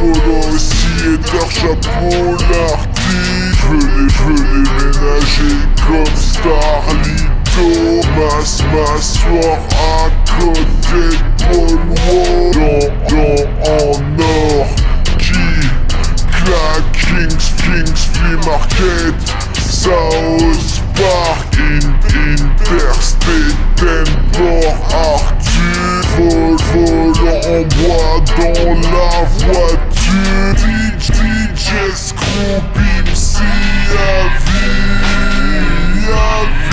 [0.00, 3.52] pendant aussi et d'art chapeau l'artiste.
[3.52, 7.32] Je veux les, veux les ménager comme Starlito.
[8.16, 10.10] Masse m'asseoir à
[10.40, 11.02] côté
[11.38, 14.66] Paul Wall Dans, dans, en or
[15.18, 15.44] Qui
[16.30, 19.18] claque Kings, Kings, Flea Market.
[19.82, 25.42] South Park in, Interstate Temple Arthur.
[26.16, 29.41] Vol, volant en bois dans la voie.
[32.54, 32.60] O
[33.16, 34.26] se a
[35.46, 36.71] havia.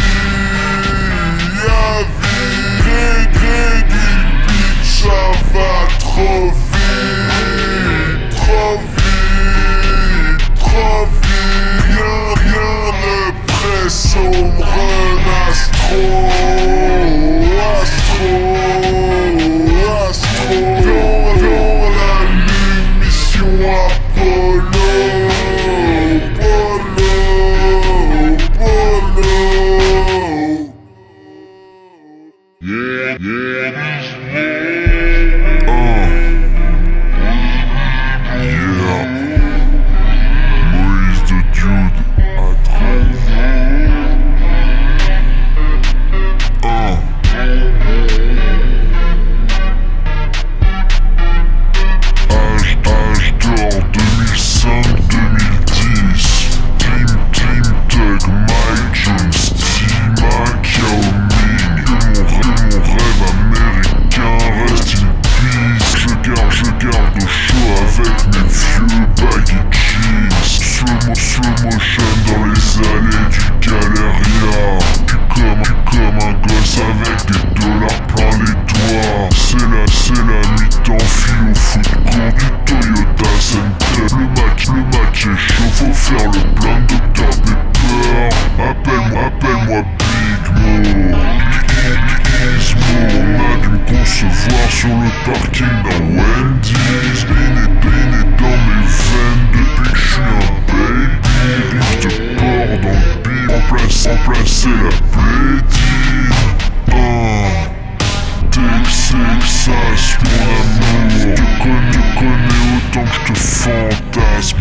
[86.09, 88.29] Faire le plein de Dr Pepper.
[88.57, 91.17] Appelle-moi, appelle-moi Big Mo.
[92.91, 97.21] On a dû me concevoir sur le parking d'un Wendy's.
[97.29, 97.69] Lean est,
[98.37, 101.13] dans mes veines depuis que je suis un baby.
[101.71, 106.33] Rive de porc dans le bib, remplace, remplacer la plédine.
[106.91, 107.69] Un.
[108.49, 114.57] Texas, mon amour Je te connais, je connais autant que je te fantasme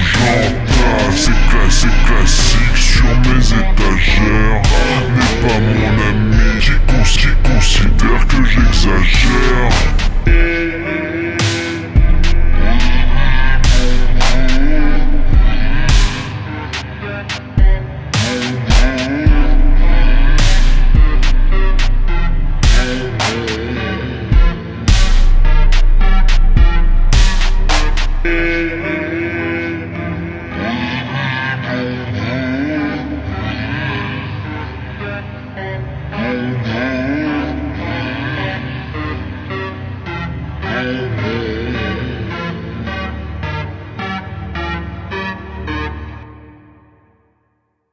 [3.08, 3.68] amazing.
[36.12, 36.88] Amen.